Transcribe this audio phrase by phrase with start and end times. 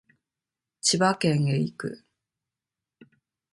[0.81, 2.05] 千葉県へ行く